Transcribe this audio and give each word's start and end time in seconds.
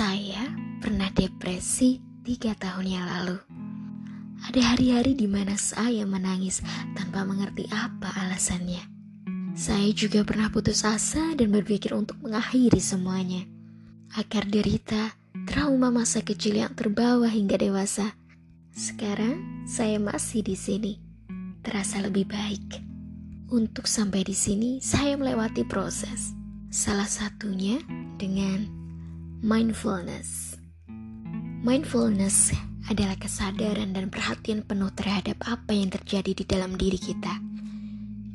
Saya 0.00 0.48
pernah 0.80 1.12
depresi 1.12 2.00
tiga 2.24 2.56
tahun 2.56 2.88
yang 2.88 3.04
lalu. 3.04 3.36
Ada 4.48 4.72
hari-hari 4.72 5.12
di 5.12 5.28
mana 5.28 5.60
saya 5.60 6.08
menangis 6.08 6.64
tanpa 6.96 7.20
mengerti 7.28 7.68
apa 7.68 8.08
alasannya. 8.16 8.80
Saya 9.52 9.92
juga 9.92 10.24
pernah 10.24 10.48
putus 10.48 10.88
asa 10.88 11.36
dan 11.36 11.52
berpikir 11.52 11.92
untuk 11.92 12.16
mengakhiri 12.24 12.80
semuanya. 12.80 13.44
Akar 14.16 14.48
derita, 14.48 15.12
trauma 15.44 15.92
masa 15.92 16.24
kecil 16.24 16.64
yang 16.64 16.72
terbawa 16.72 17.28
hingga 17.28 17.60
dewasa. 17.60 18.16
Sekarang 18.72 19.68
saya 19.68 20.00
masih 20.00 20.40
di 20.40 20.56
sini, 20.56 20.96
terasa 21.60 22.00
lebih 22.00 22.24
baik. 22.24 22.80
Untuk 23.52 23.84
sampai 23.84 24.24
di 24.24 24.32
sini, 24.32 24.80
saya 24.80 25.12
melewati 25.20 25.60
proses. 25.68 26.32
Salah 26.72 27.04
satunya 27.04 27.84
dengan 28.16 28.79
Mindfulness 29.40 30.60
Mindfulness 31.64 32.52
adalah 32.92 33.16
kesadaran 33.16 33.96
dan 33.96 34.12
perhatian 34.12 34.60
penuh 34.60 34.92
terhadap 34.92 35.40
apa 35.48 35.72
yang 35.72 35.88
terjadi 35.88 36.36
di 36.36 36.44
dalam 36.44 36.76
diri 36.76 37.00
kita 37.00 37.40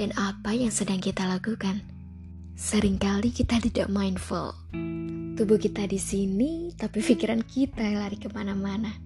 dan 0.00 0.16
apa 0.16 0.56
yang 0.56 0.72
sedang 0.72 1.04
kita 1.04 1.28
lakukan. 1.28 1.84
Seringkali 2.56 3.36
kita 3.36 3.60
tidak 3.60 3.92
mindful. 3.92 4.56
Tubuh 5.36 5.60
kita 5.60 5.84
di 5.84 6.00
sini, 6.00 6.72
tapi 6.72 7.04
pikiran 7.04 7.44
kita 7.44 7.84
lari 7.84 8.16
ke 8.16 8.32
mana-mana. 8.32 8.96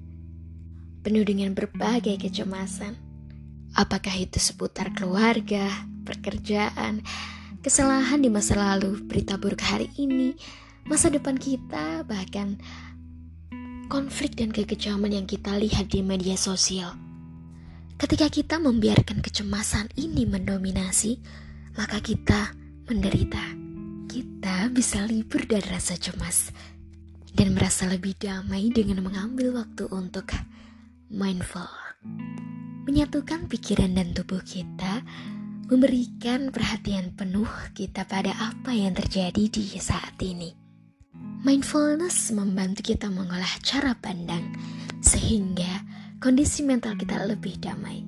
Penuh 1.03 1.27
dengan 1.27 1.51
berbagai 1.51 2.15
kecemasan. 2.15 2.95
Apakah 3.75 4.15
itu 4.15 4.39
seputar 4.39 4.95
keluarga, 4.95 5.67
pekerjaan, 6.07 7.03
kesalahan 7.59 8.23
di 8.23 8.31
masa 8.31 8.55
lalu, 8.55 9.03
berita 9.03 9.35
buruk 9.35 9.67
hari 9.67 9.91
ini, 9.99 10.39
masa 10.89 11.13
depan 11.13 11.37
kita, 11.37 12.03
bahkan 12.09 12.57
konflik 13.93 14.41
dan 14.41 14.49
kekejaman 14.49 15.13
yang 15.13 15.27
kita 15.29 15.53
lihat 15.61 15.93
di 15.93 16.01
media 16.01 16.37
sosial. 16.37 16.97
Ketika 18.01 18.33
kita 18.33 18.57
membiarkan 18.57 19.21
kecemasan 19.21 19.93
ini 20.01 20.25
mendominasi, 20.25 21.21
maka 21.77 22.01
kita 22.01 22.57
menderita. 22.89 23.43
Kita 24.09 24.73
bisa 24.73 25.05
libur 25.05 25.45
dari 25.45 25.69
rasa 25.69 25.99
cemas 26.01 26.49
dan 27.37 27.53
merasa 27.53 27.85
lebih 27.85 28.17
damai 28.17 28.73
dengan 28.73 29.05
mengambil 29.05 29.61
waktu 29.61 29.85
untuk 29.93 30.33
mindful. 31.13 31.69
Menyatukan 32.89 33.45
pikiran 33.53 33.93
dan 33.93 34.17
tubuh 34.17 34.41
kita, 34.41 35.05
memberikan 35.69 36.49
perhatian 36.49 37.13
penuh 37.13 37.51
kita 37.77 38.09
pada 38.09 38.33
apa 38.41 38.73
yang 38.73 38.97
terjadi 38.97 39.53
di 39.53 39.65
saat 39.77 40.17
ini. 40.25 40.68
Mindfulness 41.39 42.35
membantu 42.35 42.83
kita 42.83 43.07
mengolah 43.07 43.63
cara 43.63 43.95
pandang 43.95 44.59
sehingga 44.99 45.87
kondisi 46.19 46.67
mental 46.67 46.99
kita 46.99 47.15
lebih 47.31 47.63
damai. 47.63 48.03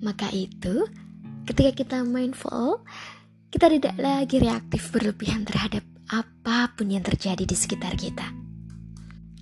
Maka 0.00 0.32
itu, 0.32 0.88
ketika 1.44 1.76
kita 1.76 1.98
mindful, 2.00 2.80
kita 3.52 3.68
tidak 3.68 4.00
lagi 4.00 4.40
reaktif 4.40 4.88
berlebihan 4.88 5.44
terhadap 5.44 5.84
apa 6.08 6.72
pun 6.72 6.88
yang 6.88 7.04
terjadi 7.04 7.44
di 7.44 7.52
sekitar 7.52 7.92
kita. 7.92 8.24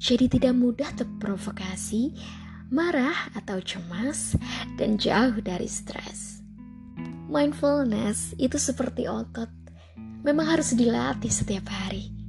Jadi 0.03 0.27
tidak 0.35 0.59
mudah 0.59 0.91
terprovokasi, 0.99 2.19
marah 2.75 3.31
atau 3.39 3.63
cemas, 3.63 4.35
dan 4.75 4.99
jauh 4.99 5.39
dari 5.39 5.71
stres. 5.71 6.43
Mindfulness 7.31 8.35
itu 8.43 8.59
seperti 8.59 9.07
otot, 9.07 9.55
memang 10.27 10.51
harus 10.51 10.75
dilatih 10.75 11.31
setiap 11.31 11.71
hari 11.71 12.22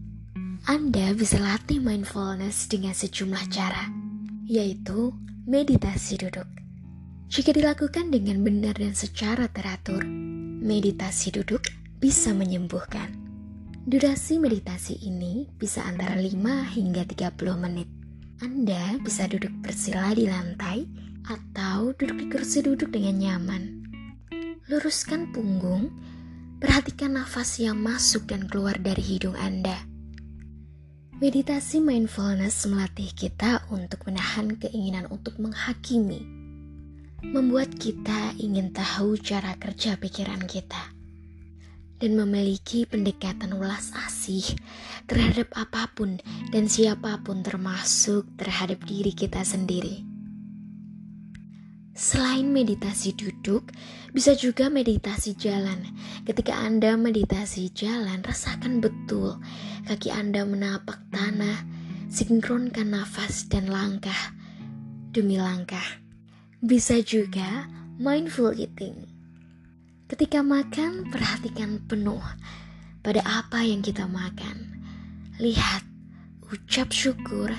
anda 0.64 1.12
bisa 1.12 1.44
latih 1.44 1.84
mindfulness 1.84 2.72
dengan 2.72 2.96
sejumlah 2.96 3.52
cara, 3.52 3.92
yaitu 4.48 5.12
meditasi 5.44 6.16
duduk. 6.16 6.48
Jika 7.28 7.52
dilakukan 7.52 8.08
dengan 8.08 8.48
benar 8.48 8.80
dan 8.80 8.96
secara 8.96 9.52
teratur, 9.52 10.08
meditasi 10.64 11.36
duduk 11.36 11.68
bisa 12.00 12.32
menyembuhkan. 12.32 13.12
Durasi 13.84 14.40
meditasi 14.40 15.04
ini 15.04 15.52
bisa 15.52 15.84
antara 15.84 16.16
5 16.16 16.32
hingga 16.80 17.04
30 17.12 17.60
menit. 17.60 17.92
Anda 18.40 19.04
bisa 19.04 19.28
duduk 19.28 19.52
bersila 19.60 20.16
di 20.16 20.32
lantai 20.32 20.88
atau 21.28 21.92
duduk 21.92 22.24
di 22.24 22.28
kursi 22.32 22.64
duduk 22.64 22.88
dengan 22.88 23.20
nyaman. 23.20 23.64
Luruskan 24.72 25.28
punggung, 25.36 25.92
perhatikan 26.64 27.20
nafas 27.20 27.60
yang 27.60 27.84
masuk 27.84 28.32
dan 28.32 28.48
keluar 28.48 28.80
dari 28.80 29.04
hidung 29.04 29.36
Anda 29.36 29.92
Meditasi 31.24 31.80
mindfulness 31.80 32.68
melatih 32.68 33.08
kita 33.16 33.64
untuk 33.72 34.12
menahan 34.12 34.60
keinginan 34.60 35.08
untuk 35.08 35.40
menghakimi, 35.40 36.20
membuat 37.24 37.72
kita 37.80 38.36
ingin 38.36 38.76
tahu 38.76 39.16
cara 39.24 39.56
kerja 39.56 39.96
pikiran 39.96 40.44
kita, 40.44 40.92
dan 42.04 42.20
memiliki 42.20 42.84
pendekatan 42.84 43.56
ulas 43.56 43.96
asih 44.04 44.44
terhadap 45.08 45.48
apa 45.56 45.88
pun 45.96 46.20
dan 46.52 46.68
siapa 46.68 47.24
pun, 47.24 47.40
termasuk 47.40 48.28
terhadap 48.36 48.84
diri 48.84 49.16
kita 49.16 49.48
sendiri. 49.48 50.04
Selain 51.96 52.52
meditasi 52.52 53.16
duduk, 53.16 53.72
bisa 54.12 54.36
juga 54.36 54.68
meditasi 54.68 55.40
jalan. 55.40 55.88
Ketika 56.28 56.58
Anda 56.58 57.00
meditasi 57.00 57.72
jalan, 57.72 58.26
rasakan 58.28 58.84
betul 58.84 59.40
kaki 59.84 60.10
Anda 60.12 60.48
menapak 60.48 61.12
tanah, 61.12 61.68
sinkronkan 62.08 62.96
nafas 62.96 63.48
dan 63.52 63.68
langkah 63.68 64.34
demi 65.14 65.38
langkah. 65.38 66.02
Bisa 66.64 67.04
juga 67.04 67.70
mindful 68.00 68.56
eating. 68.56 69.06
Ketika 70.10 70.42
makan, 70.42 71.12
perhatikan 71.14 71.84
penuh 71.86 72.22
pada 73.04 73.22
apa 73.28 73.62
yang 73.62 73.84
kita 73.84 74.08
makan. 74.08 74.82
Lihat, 75.38 75.84
ucap 76.48 76.94
syukur 76.94 77.52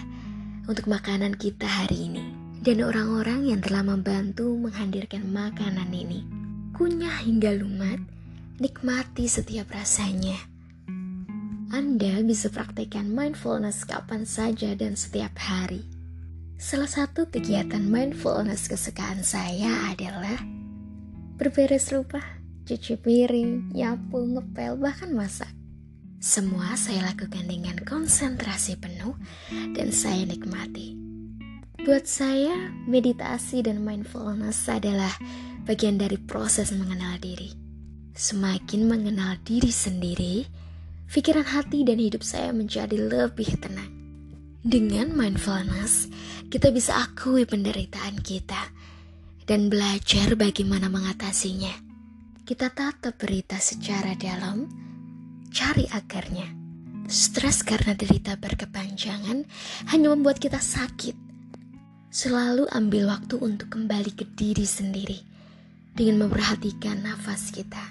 untuk 0.64 0.86
makanan 0.88 1.36
kita 1.36 1.66
hari 1.68 2.08
ini 2.08 2.24
dan 2.64 2.80
orang-orang 2.80 3.44
yang 3.52 3.60
telah 3.60 3.84
membantu 3.84 4.56
menghadirkan 4.56 5.28
makanan 5.28 5.92
ini. 5.92 6.24
Kunyah 6.72 7.22
hingga 7.22 7.54
lumat, 7.54 8.00
nikmati 8.56 9.28
setiap 9.28 9.68
rasanya. 9.70 10.53
Anda 11.94 12.26
bisa 12.26 12.50
praktekkan 12.50 13.06
mindfulness 13.06 13.86
kapan 13.86 14.26
saja 14.26 14.74
dan 14.74 14.98
setiap 14.98 15.30
hari. 15.38 15.86
Salah 16.58 16.90
satu 16.90 17.30
kegiatan 17.30 17.86
mindfulness 17.86 18.66
kesukaan 18.66 19.22
saya 19.22 19.94
adalah 19.94 20.42
berberes 21.38 21.94
rumah, 21.94 22.42
cuci 22.66 22.98
piring, 22.98 23.70
nyapu, 23.78 24.26
ngepel, 24.26 24.74
bahkan 24.74 25.14
masak. 25.14 25.46
Semua 26.18 26.74
saya 26.74 27.14
lakukan 27.14 27.46
dengan 27.46 27.78
konsentrasi 27.86 28.74
penuh 28.74 29.14
dan 29.78 29.94
saya 29.94 30.26
nikmati. 30.26 30.98
Buat 31.78 32.10
saya, 32.10 32.74
meditasi 32.90 33.62
dan 33.62 33.86
mindfulness 33.86 34.66
adalah 34.66 35.14
bagian 35.62 35.94
dari 35.94 36.18
proses 36.18 36.74
mengenal 36.74 37.22
diri. 37.22 37.54
Semakin 38.18 38.82
mengenal 38.90 39.38
diri 39.46 39.70
sendiri, 39.70 40.42
pikiran 41.14 41.46
hati 41.46 41.86
dan 41.86 42.02
hidup 42.02 42.26
saya 42.26 42.50
menjadi 42.50 42.98
lebih 42.98 43.54
tenang. 43.62 43.86
Dengan 44.66 45.14
mindfulness, 45.14 46.10
kita 46.50 46.74
bisa 46.74 46.98
akui 46.98 47.46
penderitaan 47.46 48.18
kita 48.18 48.58
dan 49.46 49.70
belajar 49.70 50.34
bagaimana 50.34 50.90
mengatasinya. 50.90 51.70
Kita 52.42 52.74
tatap 52.74 53.14
berita 53.14 53.62
secara 53.62 54.18
dalam, 54.18 54.66
cari 55.54 55.86
akarnya. 55.86 56.50
Stres 57.06 57.62
karena 57.62 57.94
derita 57.94 58.34
berkepanjangan 58.34 59.46
hanya 59.92 60.08
membuat 60.10 60.40
kita 60.40 60.56
sakit 60.56 61.24
Selalu 62.14 62.70
ambil 62.70 63.10
waktu 63.10 63.42
untuk 63.42 63.74
kembali 63.74 64.14
ke 64.14 64.22
diri 64.38 64.62
sendiri 64.62 65.18
dengan 65.98 66.22
memperhatikan 66.22 67.02
nafas 67.02 67.50
kita. 67.50 67.82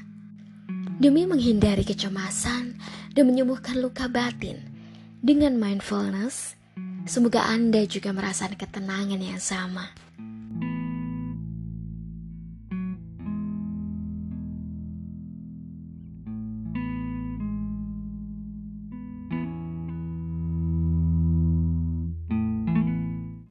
Demi 0.95 1.27
menghindari 1.27 1.83
kecemasan 1.83 2.79
dan 3.13 3.29
menyembuhkan 3.29 3.77
luka 3.77 4.09
batin 4.09 4.59
dengan 5.23 5.55
mindfulness, 5.55 6.59
semoga 7.07 7.47
Anda 7.47 7.87
juga 7.87 8.11
merasakan 8.11 8.59
ketenangan 8.59 9.21
yang 9.23 9.39
sama. 9.39 9.93